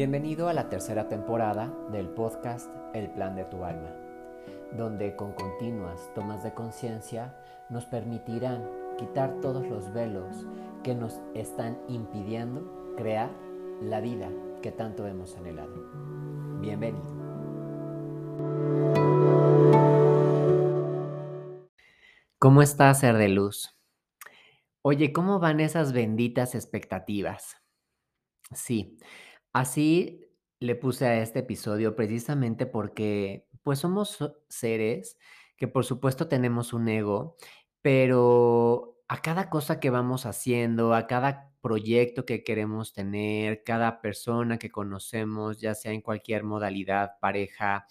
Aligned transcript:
Bienvenido 0.00 0.48
a 0.48 0.54
la 0.54 0.70
tercera 0.70 1.08
temporada 1.10 1.70
del 1.92 2.08
podcast 2.08 2.74
El 2.94 3.10
Plan 3.10 3.36
de 3.36 3.44
tu 3.44 3.64
Alma, 3.64 3.94
donde 4.72 5.14
con 5.14 5.34
continuas 5.34 6.10
tomas 6.14 6.42
de 6.42 6.54
conciencia 6.54 7.36
nos 7.68 7.84
permitirán 7.84 8.66
quitar 8.96 9.40
todos 9.42 9.66
los 9.66 9.92
velos 9.92 10.46
que 10.82 10.94
nos 10.94 11.20
están 11.34 11.78
impidiendo 11.86 12.94
crear 12.96 13.30
la 13.82 14.00
vida 14.00 14.30
que 14.62 14.72
tanto 14.72 15.06
hemos 15.06 15.36
anhelado. 15.36 15.74
Bienvenido. 16.62 17.04
¿Cómo 22.38 22.62
estás, 22.62 23.00
ser 23.00 23.18
de 23.18 23.28
luz? 23.28 23.78
Oye, 24.80 25.12
¿cómo 25.12 25.40
van 25.40 25.60
esas 25.60 25.92
benditas 25.92 26.54
expectativas? 26.54 27.58
Sí, 28.54 28.96
así 29.52 30.26
le 30.60 30.74
puse 30.76 31.06
a 31.06 31.22
este 31.22 31.40
episodio 31.40 31.96
precisamente 31.96 32.66
porque, 32.66 33.48
pues, 33.62 33.78
somos 33.80 34.18
seres 34.48 35.18
que, 35.56 35.68
por 35.68 35.84
supuesto, 35.84 36.28
tenemos 36.28 36.72
un 36.72 36.88
ego, 36.88 37.36
pero 37.82 38.98
a 39.08 39.20
cada 39.22 39.50
cosa 39.50 39.80
que 39.80 39.90
vamos 39.90 40.26
haciendo, 40.26 40.94
a 40.94 41.06
cada 41.06 41.52
proyecto 41.62 42.24
que 42.26 42.44
queremos 42.44 42.92
tener, 42.94 43.62
cada 43.64 44.00
persona 44.00 44.58
que 44.58 44.70
conocemos, 44.70 45.60
ya 45.60 45.74
sea 45.74 45.92
en 45.92 46.00
cualquier 46.02 46.44
modalidad, 46.44 47.18
pareja, 47.20 47.86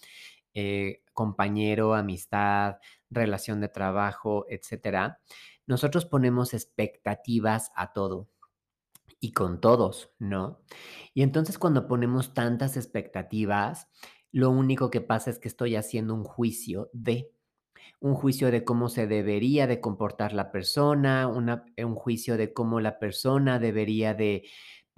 eh, 0.53 1.03
compañero, 1.14 1.94
amistad, 1.95 2.78
relación 3.09 3.62
de 3.62 3.70
trabajo, 3.70 4.45
etcétera, 4.50 5.20
nosotros 5.67 6.05
ponemos 6.05 6.53
expectativas 6.53 7.72
a 7.76 7.94
todo 7.94 8.30
y 9.20 9.34
con 9.34 9.59
todos, 9.62 10.12
¿no? 10.20 10.62
Y 11.14 11.23
entonces 11.23 11.58
cuando 11.58 11.88
ponemos 11.88 12.34
tantas 12.34 12.78
expectativas, 12.78 13.88
lo 14.31 14.50
único 14.52 14.89
que 14.89 15.02
pasa 15.02 15.30
es 15.30 15.39
que 15.39 15.48
estoy 15.48 15.75
haciendo 15.75 16.14
un 16.14 16.23
juicio 16.23 16.89
de, 16.94 17.31
un 18.00 18.16
juicio 18.16 18.52
de 18.52 18.64
cómo 18.64 18.90
se 18.90 19.08
debería 19.08 19.67
de 19.67 19.81
comportar 19.81 20.34
la 20.34 20.52
persona, 20.52 21.28
una, 21.28 21.66
un 21.78 21.95
juicio 21.95 22.38
de 22.38 22.53
cómo 22.53 22.80
la 22.80 23.00
persona 23.00 23.59
debería 23.59 24.14
de 24.14 24.44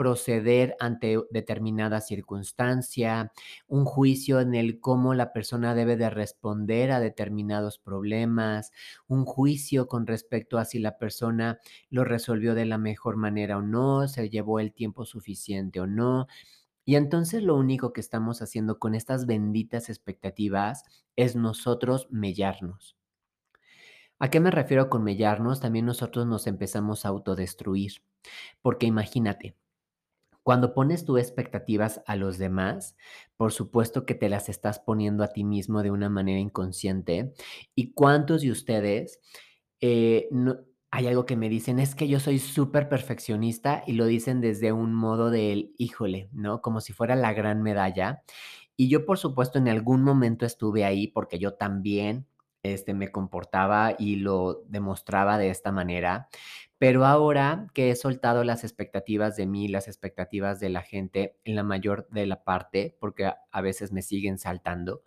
proceder 0.01 0.75
ante 0.79 1.19
determinada 1.29 2.01
circunstancia, 2.01 3.31
un 3.67 3.85
juicio 3.85 4.39
en 4.39 4.55
el 4.55 4.79
cómo 4.79 5.13
la 5.13 5.31
persona 5.31 5.75
debe 5.75 5.95
de 5.95 6.09
responder 6.09 6.91
a 6.91 6.99
determinados 6.99 7.77
problemas, 7.77 8.71
un 9.07 9.25
juicio 9.25 9.85
con 9.87 10.07
respecto 10.07 10.57
a 10.57 10.65
si 10.65 10.79
la 10.79 10.97
persona 10.97 11.59
lo 11.91 12.03
resolvió 12.03 12.55
de 12.55 12.65
la 12.65 12.79
mejor 12.79 13.15
manera 13.15 13.57
o 13.57 13.61
no, 13.61 14.07
se 14.07 14.27
llevó 14.31 14.59
el 14.59 14.73
tiempo 14.73 15.05
suficiente 15.05 15.79
o 15.79 15.85
no. 15.85 16.25
Y 16.83 16.95
entonces 16.95 17.43
lo 17.43 17.55
único 17.55 17.93
que 17.93 18.01
estamos 18.01 18.41
haciendo 18.41 18.79
con 18.79 18.95
estas 18.95 19.27
benditas 19.27 19.87
expectativas 19.87 20.83
es 21.15 21.35
nosotros 21.35 22.07
mellarnos. 22.09 22.97
¿A 24.17 24.31
qué 24.31 24.39
me 24.39 24.49
refiero 24.49 24.89
con 24.89 25.03
mellarnos? 25.03 25.59
También 25.59 25.85
nosotros 25.85 26.25
nos 26.25 26.47
empezamos 26.47 27.05
a 27.05 27.09
autodestruir. 27.09 28.01
Porque 28.63 28.87
imagínate, 28.87 29.55
cuando 30.43 30.73
pones 30.73 31.05
tus 31.05 31.19
expectativas 31.19 32.01
a 32.05 32.15
los 32.15 32.37
demás, 32.37 32.95
por 33.37 33.51
supuesto 33.51 34.05
que 34.05 34.15
te 34.15 34.29
las 34.29 34.49
estás 34.49 34.79
poniendo 34.79 35.23
a 35.23 35.29
ti 35.29 35.43
mismo 35.43 35.83
de 35.83 35.91
una 35.91 36.09
manera 36.09 36.39
inconsciente. 36.39 37.33
¿Y 37.75 37.93
cuántos 37.93 38.41
de 38.41 38.51
ustedes 38.51 39.19
eh, 39.81 40.29
hay 40.91 41.07
algo 41.07 41.25
que 41.25 41.37
me 41.37 41.47
dicen, 41.47 41.79
es 41.79 41.95
que 41.95 42.07
yo 42.09 42.19
soy 42.19 42.37
súper 42.37 42.89
perfeccionista 42.89 43.83
y 43.87 43.93
lo 43.93 44.05
dicen 44.05 44.41
desde 44.41 44.73
un 44.73 44.93
modo 44.93 45.29
del, 45.29 45.73
híjole, 45.77 46.29
¿no? 46.33 46.61
Como 46.61 46.81
si 46.81 46.91
fuera 46.91 47.15
la 47.15 47.33
gran 47.33 47.63
medalla. 47.63 48.23
Y 48.75 48.89
yo, 48.89 49.05
por 49.05 49.17
supuesto, 49.17 49.57
en 49.57 49.69
algún 49.69 50.03
momento 50.03 50.45
estuve 50.45 50.83
ahí 50.83 51.07
porque 51.07 51.39
yo 51.39 51.53
también 51.53 52.27
este, 52.63 52.93
me 52.93 53.11
comportaba 53.11 53.95
y 53.97 54.17
lo 54.17 54.63
demostraba 54.67 55.37
de 55.37 55.49
esta 55.49 55.71
manera. 55.71 56.29
Pero 56.77 57.05
ahora 57.05 57.67
que 57.73 57.91
he 57.91 57.95
soltado 57.95 58.43
las 58.43 58.63
expectativas 58.63 59.35
de 59.35 59.45
mí, 59.45 59.67
las 59.67 59.87
expectativas 59.87 60.59
de 60.59 60.69
la 60.69 60.81
gente 60.81 61.37
en 61.43 61.55
la 61.55 61.63
mayor 61.63 62.07
de 62.09 62.25
la 62.25 62.43
parte, 62.43 62.97
porque 62.99 63.25
a, 63.51 63.61
veces 63.61 63.91
me 63.91 64.01
siguen 64.01 64.39
saltando, 64.39 65.03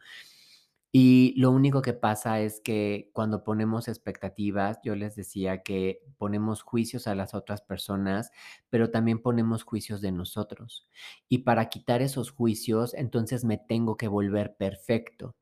y 0.93 1.35
lo 1.37 1.51
único 1.51 1.83
que 1.83 1.93
pasa 1.93 2.39
es 2.39 2.61
que 2.61 3.11
cuando 3.13 3.43
ponemos 3.43 3.89
expectativas, 3.89 4.79
yo 4.85 4.95
les 4.95 5.17
decía 5.17 5.65
que 5.65 6.01
ponemos 6.19 6.63
juicios 6.63 7.09
a 7.09 7.17
las 7.17 7.35
otras 7.35 7.63
personas, 7.63 8.31
pero 8.71 8.93
también 8.93 9.21
ponemos 9.21 9.65
juicios 9.65 10.01
de 10.01 10.13
nosotros. 10.13 10.89
Y 11.29 11.39
para 11.39 11.69
quitar 11.69 12.01
esos 12.03 12.31
juicios, 12.31 12.95
entonces 12.95 13.45
me 13.45 13.59
tengo 13.59 13.97
que 13.97 14.07
volver 14.07 14.57
perfecto. 14.57 15.35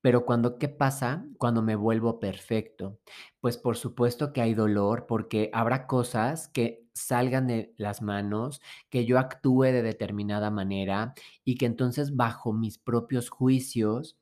Pero 0.00 0.24
cuando, 0.24 0.58
¿qué 0.58 0.68
pasa 0.68 1.26
cuando 1.38 1.62
me 1.62 1.76
vuelvo 1.76 2.18
perfecto? 2.20 2.98
Pues 3.40 3.56
por 3.58 3.76
supuesto 3.76 4.32
que 4.32 4.40
hay 4.42 4.54
dolor 4.54 5.06
porque 5.06 5.50
habrá 5.52 5.86
cosas 5.86 6.48
que 6.48 6.86
salgan 6.94 7.46
de 7.46 7.74
las 7.78 8.02
manos, 8.02 8.60
que 8.90 9.06
yo 9.06 9.18
actúe 9.18 9.62
de 9.64 9.82
determinada 9.82 10.50
manera 10.50 11.14
y 11.44 11.56
que 11.56 11.66
entonces 11.66 12.16
bajo 12.16 12.52
mis 12.52 12.78
propios 12.78 13.30
juicios 13.30 14.18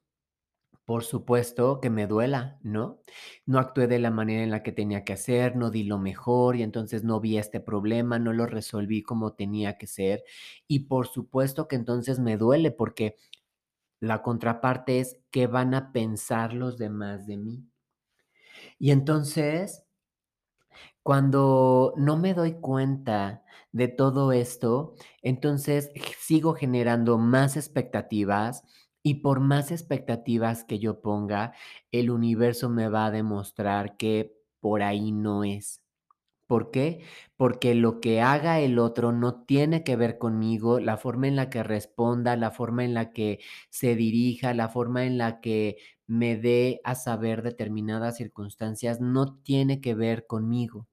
por 0.85 1.05
supuesto 1.05 1.81
que 1.81 1.89
me 1.89 2.07
duela, 2.09 2.59
¿no? 2.63 3.01
No 3.47 3.59
actué 3.61 3.87
de 3.87 4.01
la 4.01 4.11
manera 4.11 4.43
en 4.43 4.51
la 4.51 4.63
que 4.65 4.73
tenía 4.73 5.05
que 5.05 5.13
hacer, 5.13 5.55
no 5.57 5.71
di 5.71 5.85
lo 5.85 5.99
mejor 5.99 6.57
y 6.57 6.63
entonces 6.65 7.05
no 7.05 7.21
vi 7.21 7.39
este 7.39 7.61
problema, 7.61 8.19
no 8.19 8.33
lo 8.33 8.47
resolví 8.47 9.03
como 9.03 9.35
tenía 9.35 9.79
que 9.79 9.87
ser. 9.87 10.25
Y 10.67 10.81
por 10.81 11.07
supuesto 11.07 11.69
que 11.69 11.77
entonces 11.77 12.19
me 12.19 12.37
duele 12.37 12.73
porque 12.73 13.15
la 14.01 14.23
contraparte 14.23 15.01
es 15.01 15.19
qué 15.31 15.47
van 15.47 15.75
a 15.75 15.93
pensar 15.93 16.53
los 16.55 16.79
demás 16.79 17.27
de 17.27 17.37
mí. 17.37 17.65
Y 18.79 18.91
entonces, 18.91 19.85
cuando 21.03 21.95
no 21.97 22.17
me 22.19 22.35
doy 22.35 22.55
cuenta 22.61 23.45
de 23.73 23.89
todo 23.89 24.33
esto, 24.33 24.95
entonces 25.23 25.91
sigo 26.19 26.55
generando 26.55 27.19
más 27.19 27.57
expectativas 27.57 28.63
y 29.03 29.17
por 29.17 29.41
más 29.41 29.71
expectativas 29.71 30.65
que 30.65 30.79
yo 30.79 31.01
ponga, 31.01 31.55
el 31.91 32.11
universo 32.11 32.69
me 32.69 32.89
va 32.89 33.07
a 33.07 33.11
demostrar 33.11 33.97
que 33.97 34.37
por 34.61 34.83
ahí 34.83 35.13
no 35.13 35.43
es. 35.45 35.80
¿Por 36.51 36.73
qué? 36.73 37.03
Porque 37.37 37.77
lo 37.77 38.01
que 38.01 38.21
haga 38.21 38.59
el 38.59 38.81
otro 38.81 39.13
no 39.13 39.45
tiene 39.45 39.85
que 39.85 39.95
ver 39.95 40.19
conmigo, 40.19 40.81
la 40.81 40.97
forma 40.97 41.29
en 41.29 41.37
la 41.37 41.49
que 41.49 41.63
responda, 41.63 42.37
la 42.37 42.51
forma 42.51 42.85
en 42.85 42.93
la 42.93 43.13
que 43.13 43.39
se 43.71 43.95
dirija, 43.95 44.53
la 44.53 44.69
forma 44.69 45.05
en 45.07 45.17
la 45.17 45.41
que 45.41 45.77
me 46.09 46.37
dé 46.37 46.81
a 46.83 46.97
saber 46.97 47.43
determinadas 47.43 48.17
circunstancias, 48.17 49.01
no 49.01 49.37
tiene 49.45 49.81
que 49.81 49.95
ver 49.95 50.27
conmigo. 50.27 50.89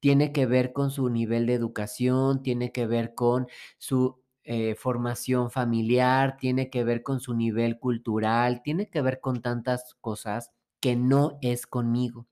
Tiene 0.00 0.32
que 0.32 0.46
ver 0.46 0.72
con 0.72 0.90
su 0.90 1.10
nivel 1.10 1.46
de 1.46 1.54
educación, 1.54 2.42
tiene 2.42 2.72
que 2.72 2.86
ver 2.86 3.14
con 3.14 3.46
su 3.78 4.22
eh, 4.44 4.74
formación 4.76 5.50
familiar, 5.50 6.36
tiene 6.38 6.70
que 6.70 6.84
ver 6.84 7.02
con 7.02 7.20
su 7.20 7.34
nivel 7.34 7.78
cultural, 7.78 8.62
tiene 8.62 8.88
que 8.90 9.02
ver 9.02 9.20
con 9.20 9.42
tantas 9.42 9.96
cosas 10.00 10.52
que 10.80 10.96
no 10.96 11.38
es 11.42 11.66
conmigo. 11.66 12.26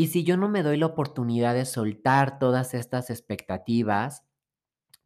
Y 0.00 0.06
si 0.06 0.24
yo 0.24 0.38
no 0.38 0.48
me 0.48 0.62
doy 0.62 0.78
la 0.78 0.86
oportunidad 0.86 1.52
de 1.52 1.66
soltar 1.66 2.38
todas 2.38 2.72
estas 2.72 3.10
expectativas, 3.10 4.24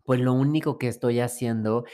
pues 0.05 0.21
lo 0.21 0.35
único 0.35 0.79
que 0.79 0.87
estoy 0.87 1.19
haciendo 1.19 1.85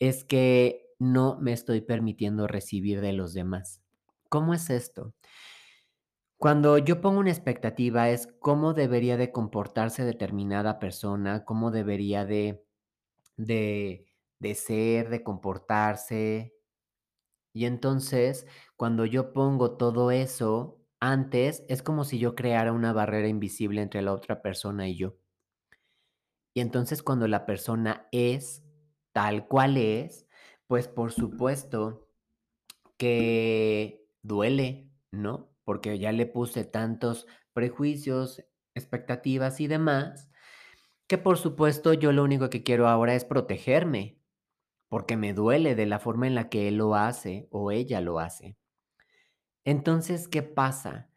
es 0.00 0.24
que 0.24 0.88
no 0.98 1.38
me 1.40 1.52
estoy 1.52 1.82
permitiendo 1.82 2.48
recibir 2.48 3.00
de 3.00 3.12
los 3.12 3.32
demás. 3.32 3.80
¿Cómo 4.28 4.54
es 4.54 4.70
esto? 4.70 5.14
Cuando 6.36 6.78
yo 6.78 7.00
pongo 7.00 7.20
una 7.20 7.30
expectativa 7.30 8.10
es 8.10 8.26
cómo 8.40 8.74
debería 8.74 9.16
de 9.16 9.30
comportarse 9.30 10.04
determinada 10.04 10.80
persona, 10.80 11.44
cómo 11.44 11.70
debería 11.70 12.24
de 12.24 12.64
de 13.36 14.06
de 14.40 14.54
ser, 14.56 15.10
de 15.10 15.22
comportarse. 15.22 16.54
Y 17.52 17.66
entonces, 17.66 18.46
cuando 18.76 19.04
yo 19.06 19.32
pongo 19.32 19.76
todo 19.76 20.10
eso 20.10 20.77
antes, 21.00 21.64
es 21.68 21.82
como 21.82 22.04
si 22.04 22.18
yo 22.18 22.34
creara 22.34 22.72
una 22.72 22.92
barrera 22.92 23.28
invisible 23.28 23.82
entre 23.82 24.02
la 24.02 24.12
otra 24.12 24.42
persona 24.42 24.88
y 24.88 24.96
yo. 24.96 25.16
Y 26.54 26.60
entonces, 26.60 27.02
cuando 27.02 27.28
la 27.28 27.46
persona 27.46 28.08
es 28.12 28.64
tal 29.12 29.46
cual 29.46 29.76
es, 29.76 30.26
pues, 30.66 30.88
por 30.88 31.12
supuesto 31.12 32.08
que 32.98 34.06
duele, 34.22 34.90
¿no? 35.12 35.54
Porque 35.64 35.98
ya 35.98 36.12
le 36.12 36.26
puse 36.26 36.64
tantos 36.64 37.26
prejuicios, 37.52 38.44
expectativas 38.74 39.60
y 39.60 39.68
demás, 39.68 40.30
que 41.08 41.18
por 41.18 41.38
supuesto, 41.38 41.94
yo 41.94 42.12
lo 42.12 42.24
único 42.24 42.50
que 42.50 42.62
quiero 42.62 42.88
ahora 42.88 43.14
es 43.14 43.24
protegerme, 43.24 44.20
porque 44.88 45.16
me 45.16 45.34
duele 45.34 45.74
de 45.74 45.86
la 45.86 46.00
forma 46.00 46.26
en 46.26 46.34
la 46.34 46.48
que 46.50 46.68
él 46.68 46.76
lo 46.76 46.94
hace 46.94 47.48
o 47.50 47.72
ella 47.72 48.00
lo 48.00 48.20
hace. 48.20 48.56
Entonces, 49.64 50.28
¿qué 50.28 50.42
pasa? 50.42 51.10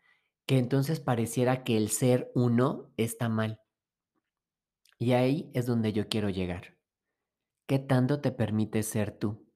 Que 0.45 0.57
entonces 0.59 0.99
pareciera 0.99 1.63
que 1.63 1.77
el 1.77 1.89
ser 1.89 2.31
uno 2.35 2.91
está 2.97 3.29
mal. 3.29 3.59
Y 4.99 5.11
ahí 5.13 5.51
es 5.53 5.65
donde 5.65 5.91
yo 5.91 6.07
quiero 6.07 6.29
llegar. 6.29 6.77
¿qué 7.67 7.79
tanto 7.79 8.19
te 8.19 8.31
permites 8.33 8.87
ser 8.87 9.11
tú? 9.17 9.47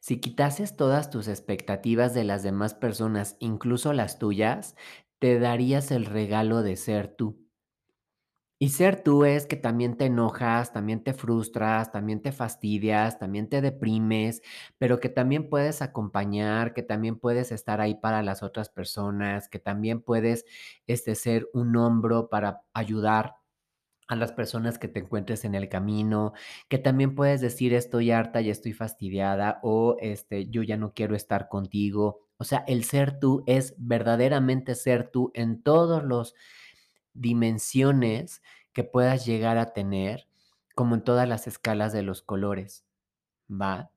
Si 0.00 0.20
quitases 0.20 0.76
todas 0.76 1.10
tus 1.10 1.28
expectativas 1.28 2.14
de 2.14 2.24
las 2.24 2.42
demás 2.44 2.74
personas, 2.74 3.36
incluso 3.40 3.92
las 3.92 4.18
tuyas, 4.20 4.76
te 5.18 5.38
darías 5.40 5.90
el 5.90 6.06
regalo 6.06 6.62
de 6.62 6.76
ser 6.76 7.08
tú. 7.08 7.39
Y 8.62 8.68
ser 8.68 9.02
tú 9.02 9.24
es 9.24 9.46
que 9.46 9.56
también 9.56 9.96
te 9.96 10.04
enojas, 10.04 10.70
también 10.74 11.02
te 11.02 11.14
frustras, 11.14 11.90
también 11.92 12.20
te 12.20 12.30
fastidias, 12.30 13.18
también 13.18 13.48
te 13.48 13.62
deprimes, 13.62 14.42
pero 14.76 15.00
que 15.00 15.08
también 15.08 15.48
puedes 15.48 15.80
acompañar, 15.80 16.74
que 16.74 16.82
también 16.82 17.18
puedes 17.18 17.52
estar 17.52 17.80
ahí 17.80 17.94
para 17.94 18.22
las 18.22 18.42
otras 18.42 18.68
personas, 18.68 19.48
que 19.48 19.60
también 19.60 20.02
puedes, 20.02 20.44
este, 20.86 21.14
ser 21.14 21.48
un 21.54 21.74
hombro 21.74 22.28
para 22.28 22.60
ayudar 22.74 23.36
a 24.08 24.16
las 24.16 24.32
personas 24.32 24.78
que 24.78 24.88
te 24.88 25.00
encuentres 25.00 25.44
en 25.44 25.54
el 25.54 25.68
camino, 25.68 26.32
que 26.68 26.78
también 26.78 27.14
puedes 27.14 27.40
decir: 27.40 27.74
"Estoy 27.74 28.10
harta 28.12 28.40
y 28.42 28.50
estoy 28.50 28.72
fastidiada", 28.74 29.60
o, 29.62 29.96
este: 30.00 30.48
"Yo 30.50 30.62
ya 30.62 30.76
no 30.78 30.94
quiero 30.94 31.16
estar 31.16 31.48
contigo". 31.48 32.20
O 32.38 32.44
sea, 32.44 32.64
el 32.68 32.84
ser 32.84 33.20
tú 33.20 33.44
es 33.46 33.74
verdaderamente 33.78 34.74
ser 34.76 35.10
tú 35.10 35.30
en 35.34 35.62
todos 35.62 36.04
los 36.04 36.34
dimensiones 37.14 38.42
que 38.72 38.84
puedas 38.84 39.26
llegar 39.26 39.58
a 39.58 39.72
tener, 39.72 40.26
como 40.74 40.94
en 40.96 41.04
todas 41.04 41.28
las 41.28 41.46
escalas 41.48 41.92
de 41.92 42.02
los 42.02 42.22
colores, 42.22 42.84
¿va? 43.50 43.90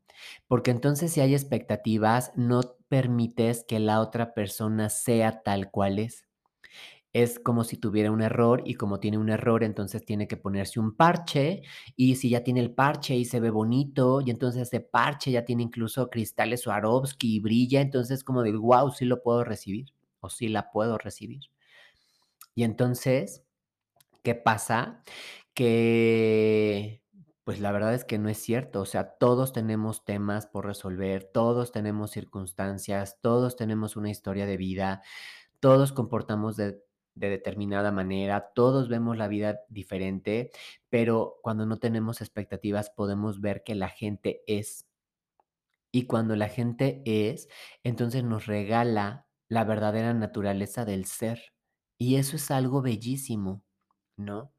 Porque 0.47 0.71
entonces, 0.71 1.13
si 1.13 1.21
hay 1.21 1.33
expectativas, 1.35 2.33
no 2.37 2.61
permites 2.89 3.65
que 3.67 3.79
la 3.79 4.01
otra 4.01 4.33
persona 4.35 4.89
sea 4.89 5.43
tal 5.43 5.71
cual 5.71 5.99
es. 5.99 6.27
Es 7.13 7.39
como 7.39 7.63
si 7.65 7.77
tuviera 7.77 8.11
un 8.11 8.21
error 8.23 8.63
y 8.65 8.75
como 8.75 8.99
tiene 8.99 9.17
un 9.19 9.29
error, 9.29 9.63
entonces 9.63 10.05
tiene 10.05 10.27
que 10.27 10.37
ponerse 10.37 10.79
un 10.79 10.95
parche, 10.95 11.63
y 11.97 12.15
si 12.17 12.29
ya 12.31 12.43
tiene 12.43 12.61
el 12.61 12.73
parche 12.75 13.15
y 13.17 13.25
se 13.25 13.39
ve 13.41 13.49
bonito, 13.51 14.21
y 14.21 14.31
entonces 14.31 14.63
ese 14.63 14.81
parche 14.81 15.31
ya 15.31 15.45
tiene 15.45 15.63
incluso 15.63 16.09
cristales 16.09 16.61
Swarovski 16.63 17.35
y 17.37 17.39
brilla, 17.41 17.81
entonces 17.81 18.23
como 18.23 18.43
de: 18.43 18.51
"Guau, 18.53 18.91
sí 18.91 19.05
lo 19.05 19.23
puedo 19.23 19.43
recibir, 19.45 19.93
o 20.21 20.29
sí 20.29 20.49
la 20.49 20.71
puedo 20.71 20.97
recibir". 20.99 21.49
Y 22.55 22.63
entonces, 22.63 23.45
¿qué 24.23 24.35
pasa? 24.35 25.03
Que, 25.53 27.03
pues, 27.43 27.59
la 27.59 27.71
verdad 27.71 27.93
es 27.95 28.05
que 28.05 28.19
no 28.19 28.29
es 28.29 28.37
cierto, 28.39 28.81
o 28.81 28.85
sea, 28.85 29.17
todos 29.17 29.53
tenemos 29.53 30.05
temas 30.05 30.47
por 30.47 30.65
resolver, 30.65 31.25
todos 31.33 31.71
tenemos 31.71 32.11
circunstancias, 32.11 33.19
todos 33.21 33.55
tenemos 33.57 33.95
una 33.97 34.09
historia 34.11 34.45
de 34.47 34.57
vida, 34.57 35.03
todos 35.59 35.93
comportamos 35.93 36.57
de 36.57 36.83
de 37.15 37.29
determinada 37.29 37.91
manera, 37.91 38.51
todos 38.55 38.89
vemos 38.89 39.17
la 39.17 39.27
vida 39.27 39.61
diferente, 39.69 40.51
pero 40.89 41.37
cuando 41.43 41.65
no 41.65 41.77
tenemos 41.79 42.21
expectativas 42.21 42.89
podemos 42.91 43.41
ver 43.41 43.63
que 43.63 43.75
la 43.75 43.89
gente 43.89 44.43
es. 44.47 44.87
Y 45.93 46.07
cuando 46.07 46.35
la 46.35 46.49
gente 46.49 47.03
es, 47.05 47.47
entonces 47.83 48.23
nos 48.23 48.47
regala 48.47 49.27
la 49.47 49.63
verdadera 49.63 50.13
naturaleza 50.13 50.85
del 50.85 51.05
ser. 51.05 51.52
Y 52.03 52.17
eso 52.17 52.35
es 52.35 52.51
algo 52.51 52.81
bellísimo, 52.81 53.63
¿no? 54.17 54.53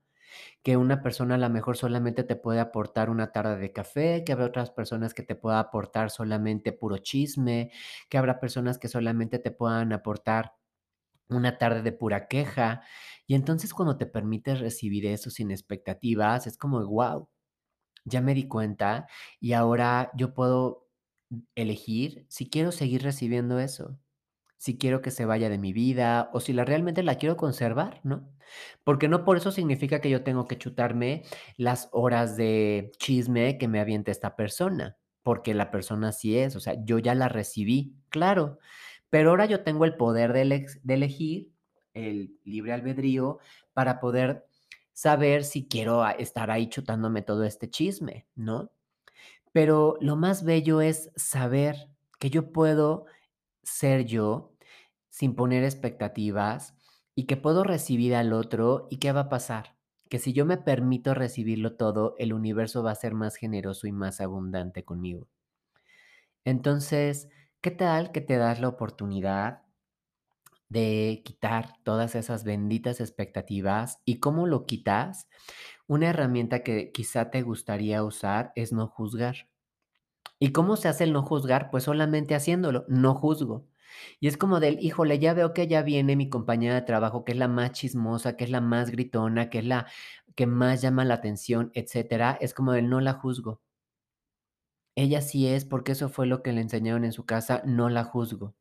Que 0.62 0.76
una 0.78 1.02
persona 1.02 1.36
a 1.36 1.38
la 1.38 1.50
mejor 1.50 1.76
solamente 1.76 2.24
te 2.24 2.36
puede 2.36 2.60
aportar 2.60 3.10
una 3.10 3.32
tarde 3.32 3.58
de 3.58 3.72
café, 3.72 4.24
que 4.24 4.32
habrá 4.32 4.46
otras 4.46 4.70
personas 4.72 5.14
que 5.14 5.22
te 5.24 5.36
pueda 5.36 5.60
aportar 5.60 6.10
solamente 6.10 6.72
puro 6.72 6.98
chisme, 6.98 7.72
que 8.10 8.18
habrá 8.18 8.40
personas 8.40 8.78
que 8.78 8.88
solamente 8.88 9.38
te 9.40 9.50
puedan 9.52 9.92
aportar 9.92 10.54
una 11.28 11.58
tarde 11.58 11.82
de 11.82 11.92
pura 11.92 12.28
queja. 12.28 12.82
Y 13.26 13.34
entonces 13.36 13.74
cuando 13.74 13.96
te 13.98 14.06
permites 14.06 14.60
recibir 14.60 15.06
eso 15.06 15.30
sin 15.30 15.50
expectativas, 15.50 16.46
es 16.46 16.58
como, 16.58 16.84
guau, 16.86 17.28
ya 18.04 18.20
me 18.22 18.34
di 18.34 18.48
cuenta 18.48 19.08
y 19.40 19.52
ahora 19.54 20.10
yo 20.16 20.34
puedo 20.34 20.88
elegir 21.56 22.26
si 22.30 22.50
quiero 22.50 22.72
seguir 22.72 23.02
recibiendo 23.02 23.58
eso, 23.60 23.98
si 24.64 24.78
quiero 24.78 25.02
que 25.02 25.10
se 25.10 25.26
vaya 25.26 25.50
de 25.50 25.58
mi 25.58 25.74
vida 25.74 26.30
o 26.32 26.40
si 26.40 26.54
la 26.54 26.64
realmente 26.64 27.02
la 27.02 27.16
quiero 27.16 27.36
conservar, 27.36 28.00
¿no? 28.02 28.26
Porque 28.82 29.08
no 29.08 29.22
por 29.22 29.36
eso 29.36 29.52
significa 29.52 30.00
que 30.00 30.08
yo 30.08 30.24
tengo 30.24 30.48
que 30.48 30.56
chutarme 30.56 31.22
las 31.58 31.90
horas 31.92 32.38
de 32.38 32.90
chisme 32.96 33.58
que 33.58 33.68
me 33.68 33.78
avienta 33.78 34.10
esta 34.10 34.36
persona, 34.36 34.96
porque 35.22 35.52
la 35.52 35.70
persona 35.70 36.08
así 36.08 36.38
es, 36.38 36.56
o 36.56 36.60
sea, 36.60 36.82
yo 36.82 36.98
ya 36.98 37.14
la 37.14 37.28
recibí, 37.28 37.94
claro, 38.08 38.58
pero 39.10 39.28
ahora 39.28 39.44
yo 39.44 39.62
tengo 39.64 39.84
el 39.84 39.96
poder 39.96 40.32
de 40.32 40.40
elex 40.40 40.80
de 40.82 40.94
elegir, 40.94 41.52
el 41.92 42.38
libre 42.44 42.72
albedrío, 42.72 43.40
para 43.74 44.00
poder 44.00 44.46
saber 44.94 45.44
si 45.44 45.68
quiero 45.68 46.08
estar 46.08 46.50
ahí 46.50 46.68
chutándome 46.68 47.20
todo 47.20 47.44
este 47.44 47.68
chisme, 47.68 48.26
¿no? 48.34 48.70
Pero 49.52 49.98
lo 50.00 50.16
más 50.16 50.42
bello 50.42 50.80
es 50.80 51.10
saber 51.16 51.90
que 52.18 52.30
yo 52.30 52.50
puedo 52.50 53.04
ser 53.62 54.04
yo, 54.04 54.53
sin 55.14 55.36
poner 55.36 55.62
expectativas, 55.62 56.74
y 57.14 57.26
que 57.26 57.36
puedo 57.36 57.62
recibir 57.62 58.16
al 58.16 58.32
otro, 58.32 58.88
¿y 58.90 58.96
qué 58.96 59.12
va 59.12 59.20
a 59.20 59.28
pasar? 59.28 59.76
Que 60.10 60.18
si 60.18 60.32
yo 60.32 60.44
me 60.44 60.56
permito 60.56 61.14
recibirlo 61.14 61.76
todo, 61.76 62.16
el 62.18 62.32
universo 62.32 62.82
va 62.82 62.90
a 62.90 62.96
ser 62.96 63.14
más 63.14 63.36
generoso 63.36 63.86
y 63.86 63.92
más 63.92 64.20
abundante 64.20 64.84
conmigo. 64.84 65.28
Entonces, 66.44 67.28
¿qué 67.60 67.70
tal 67.70 68.10
que 68.10 68.20
te 68.20 68.36
das 68.38 68.60
la 68.60 68.68
oportunidad 68.68 69.62
de 70.68 71.22
quitar 71.24 71.76
todas 71.84 72.14
esas 72.14 72.44
benditas 72.44 73.00
expectativas? 73.00 74.00
¿Y 74.04 74.18
cómo 74.18 74.46
lo 74.46 74.66
quitas? 74.66 75.28
Una 75.86 76.08
herramienta 76.10 76.62
que 76.64 76.92
quizá 76.92 77.30
te 77.30 77.42
gustaría 77.42 78.02
usar 78.02 78.52
es 78.56 78.72
no 78.72 78.88
juzgar. 78.88 79.48
¿Y 80.38 80.52
cómo 80.52 80.76
se 80.76 80.88
hace 80.88 81.04
el 81.04 81.12
no 81.12 81.22
juzgar? 81.22 81.70
Pues 81.70 81.84
solamente 81.84 82.34
haciéndolo, 82.34 82.84
no 82.88 83.14
juzgo. 83.14 83.66
Y 84.20 84.28
es 84.28 84.36
como 84.36 84.60
del, 84.60 84.78
híjole, 84.80 85.18
ya 85.18 85.34
veo 85.34 85.52
que 85.54 85.66
ya 85.68 85.82
viene 85.82 86.16
mi 86.16 86.28
compañera 86.30 86.74
de 86.76 86.82
trabajo, 86.82 87.24
que 87.24 87.32
es 87.32 87.38
la 87.38 87.48
más 87.48 87.72
chismosa, 87.72 88.36
que 88.36 88.44
es 88.44 88.50
la 88.50 88.60
más 88.60 88.90
gritona, 88.90 89.50
que 89.50 89.58
es 89.60 89.64
la 89.66 89.86
que 90.36 90.46
más 90.46 90.82
llama 90.82 91.04
la 91.04 91.14
atención, 91.14 91.70
etcétera. 91.74 92.36
Es 92.40 92.54
como 92.54 92.72
del, 92.72 92.88
no 92.90 93.00
la 93.00 93.14
juzgo. 93.14 93.60
Ella 94.96 95.20
sí 95.20 95.46
es, 95.46 95.64
porque 95.64 95.92
eso 95.92 96.08
fue 96.08 96.26
lo 96.26 96.42
que 96.42 96.52
le 96.52 96.60
enseñaron 96.60 97.04
en 97.04 97.12
su 97.12 97.24
casa, 97.24 97.62
no 97.64 97.88
la 97.90 98.02
juzgo. 98.02 98.56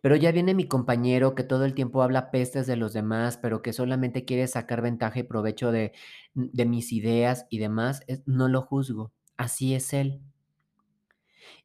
Pero 0.00 0.16
ya 0.16 0.32
viene 0.32 0.54
mi 0.54 0.66
compañero 0.68 1.34
que 1.34 1.44
todo 1.44 1.64
el 1.64 1.74
tiempo 1.74 2.02
habla 2.02 2.30
pestes 2.30 2.66
de 2.66 2.76
los 2.76 2.92
demás, 2.92 3.38
pero 3.38 3.62
que 3.62 3.72
solamente 3.72 4.24
quiere 4.24 4.46
sacar 4.46 4.82
ventaja 4.82 5.18
y 5.20 5.22
provecho 5.24 5.72
de, 5.72 5.92
de 6.34 6.66
mis 6.66 6.92
ideas 6.92 7.46
y 7.50 7.58
demás, 7.58 8.02
no 8.26 8.48
lo 8.48 8.62
juzgo. 8.62 9.12
Así 9.36 9.74
es 9.74 9.92
él. 9.92 10.20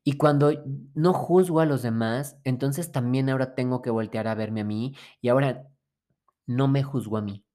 Y 0.03 0.13
cuando 0.17 0.51
no 0.93 1.13
juzgo 1.13 1.59
a 1.59 1.65
los 1.65 1.81
demás, 1.81 2.37
entonces 2.43 2.91
también 2.91 3.29
ahora 3.29 3.55
tengo 3.55 3.81
que 3.81 3.89
voltear 3.89 4.27
a 4.27 4.35
verme 4.35 4.61
a 4.61 4.65
mí 4.65 4.95
y 5.21 5.29
ahora 5.29 5.67
no 6.47 6.67
me 6.67 6.83
juzgo 6.83 7.17
a 7.17 7.21
mí. 7.21 7.45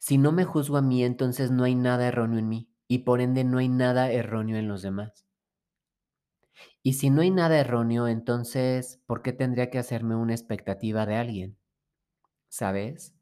Si 0.00 0.18
no 0.18 0.32
me 0.32 0.44
juzgo 0.44 0.78
a 0.78 0.82
mí, 0.82 1.04
entonces 1.04 1.52
no 1.52 1.62
hay 1.62 1.76
nada 1.76 2.08
erróneo 2.08 2.40
en 2.40 2.48
mí 2.48 2.68
y 2.88 2.98
por 3.04 3.20
ende 3.20 3.44
no 3.44 3.58
hay 3.58 3.68
nada 3.68 4.10
erróneo 4.10 4.56
en 4.56 4.66
los 4.66 4.82
demás. 4.82 5.26
Y 6.82 6.94
si 6.94 7.08
no 7.10 7.22
hay 7.22 7.30
nada 7.30 7.58
erróneo, 7.58 8.06
entonces, 8.08 9.00
¿por 9.06 9.22
qué 9.22 9.32
tendría 9.32 9.70
que 9.70 9.78
hacerme 9.78 10.14
una 10.16 10.34
expectativa 10.34 11.06
de 11.06 11.16
alguien? 11.16 11.58
¿Sabes? 12.48 13.14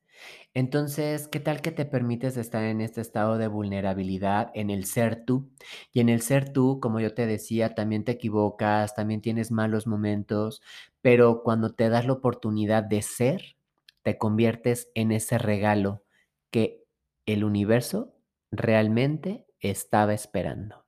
Entonces, 0.55 1.29
¿qué 1.29 1.41
tal 1.41 1.61
que 1.63 1.71
te 1.73 1.85
permites 1.85 2.37
estar 2.37 2.65
en 2.65 2.81
este 2.81 3.01
estado 3.01 3.39
de 3.39 3.49
vulnerabilidad, 3.49 4.51
en 4.55 4.71
el 4.71 4.85
ser 4.87 5.25
tú? 5.25 5.51
Y 5.93 6.01
en 6.01 6.09
el 6.09 6.21
ser 6.23 6.53
tú, 6.53 6.81
como 6.81 7.01
yo 7.01 7.15
te 7.15 7.27
decía, 7.27 7.75
también 7.75 8.05
te 8.05 8.13
equivocas, 8.13 8.95
también 8.95 9.21
tienes 9.21 9.51
malos 9.51 9.87
momentos, 9.87 10.63
pero 11.03 11.43
cuando 11.43 11.75
te 11.75 11.89
das 11.89 12.07
la 12.07 12.15
oportunidad 12.15 12.83
de 12.83 13.03
ser, 13.03 13.57
te 14.03 14.19
conviertes 14.19 14.91
en 14.95 15.13
ese 15.13 15.39
regalo 15.39 16.03
que 16.51 16.85
el 17.27 17.45
universo 17.45 18.15
realmente 18.51 19.47
estaba 19.61 20.15
esperando. 20.15 20.88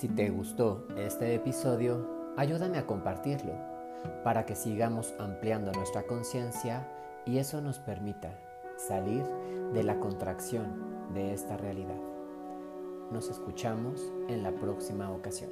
Si 0.00 0.08
te 0.08 0.30
gustó 0.30 0.86
este 0.96 1.34
episodio, 1.34 2.32
ayúdame 2.38 2.78
a 2.78 2.86
compartirlo 2.86 3.52
para 4.24 4.46
que 4.46 4.54
sigamos 4.54 5.12
ampliando 5.18 5.72
nuestra 5.72 6.04
conciencia 6.04 6.88
y 7.26 7.36
eso 7.36 7.60
nos 7.60 7.80
permita 7.80 8.32
salir 8.78 9.22
de 9.74 9.82
la 9.82 10.00
contracción 10.00 11.12
de 11.12 11.34
esta 11.34 11.58
realidad. 11.58 12.00
Nos 13.12 13.28
escuchamos 13.28 14.10
en 14.28 14.42
la 14.42 14.52
próxima 14.52 15.10
ocasión. 15.10 15.50